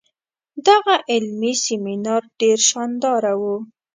دغه 0.67 0.95
علمي 1.11 1.53
سیمینار 1.65 2.21
ډیر 2.39 2.57
شانداره 2.69 3.33
وو. 3.41 3.55